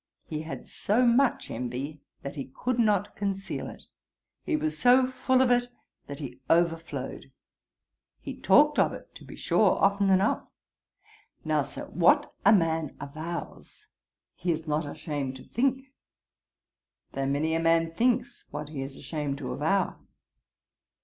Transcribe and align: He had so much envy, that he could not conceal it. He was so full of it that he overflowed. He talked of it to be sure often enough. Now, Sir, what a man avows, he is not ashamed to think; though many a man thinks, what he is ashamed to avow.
He 0.25 0.41
had 0.41 0.67
so 0.67 1.05
much 1.05 1.51
envy, 1.51 2.01
that 2.23 2.35
he 2.35 2.45
could 2.55 2.79
not 2.79 3.15
conceal 3.15 3.69
it. 3.69 3.83
He 4.43 4.55
was 4.55 4.75
so 4.79 5.05
full 5.05 5.41
of 5.43 5.51
it 5.51 5.69
that 6.07 6.17
he 6.17 6.39
overflowed. 6.49 7.31
He 8.19 8.35
talked 8.35 8.79
of 8.79 8.93
it 8.93 9.13
to 9.13 9.23
be 9.23 9.35
sure 9.35 9.73
often 9.79 10.09
enough. 10.09 10.47
Now, 11.45 11.61
Sir, 11.61 11.85
what 11.85 12.33
a 12.43 12.51
man 12.51 12.97
avows, 12.99 13.89
he 14.33 14.51
is 14.51 14.65
not 14.65 14.87
ashamed 14.87 15.35
to 15.35 15.43
think; 15.43 15.93
though 17.11 17.27
many 17.27 17.53
a 17.53 17.59
man 17.59 17.91
thinks, 17.93 18.47
what 18.49 18.69
he 18.69 18.81
is 18.81 18.97
ashamed 18.97 19.37
to 19.37 19.51
avow. 19.51 19.99